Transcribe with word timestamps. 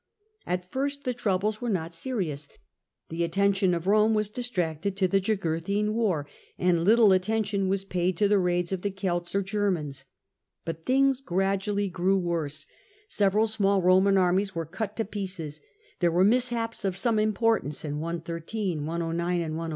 At 0.47 0.71
first 0.71 1.03
the 1.03 1.13
troubles 1.13 1.61
were 1.61 1.69
not 1.69 1.93
serious; 1.93 2.49
the 3.09 3.23
atten 3.23 3.53
tion 3.53 3.75
of 3.75 3.85
Rome 3.85 4.15
was 4.15 4.31
distracted 4.31 4.97
to 4.97 5.07
the 5.07 5.19
Jugurthine 5.19 5.93
war, 5.93 6.25
and 6.57 6.83
little 6.83 7.11
attention 7.11 7.67
was 7.67 7.85
paid 7.85 8.17
to 8.17 8.27
the 8.27 8.39
raids 8.39 8.71
of 8.71 8.81
the 8.81 8.89
Celts 8.89 9.35
or 9.35 9.43
Germans. 9.43 10.05
But 10.65 10.83
things 10.87 11.21
gradually 11.21 11.87
grew 11.87 12.17
worse: 12.17 12.65
several 13.07 13.43
96 13.43 13.57
FROM 13.57 13.63
THE 13.63 13.67
GRACCHI 13.67 13.77
TO 13.77 13.83
SULLA 13.83 13.83
small 13.93 14.01
Roman 14.01 14.17
armies 14.17 14.55
were 14.55 14.65
cut 14.65 14.95
to 14.95 15.05
pieces: 15.05 15.61
there 15.99 16.11
were 16.11 16.23
mishaps 16.23 16.83
of 16.83 16.97
some 16.97 17.19
importance 17.19 17.85
in 17.85 17.99
113, 17.99 18.87
109, 18.87 19.41
and 19.41 19.53
107. 19.55 19.69